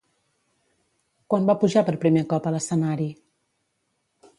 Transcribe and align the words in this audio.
Quan 1.33 1.47
va 1.51 1.57
pujar 1.65 1.85
per 1.91 1.95
primer 2.07 2.27
cop 2.33 2.49
a 2.49 2.55
l'escenari? 2.57 3.11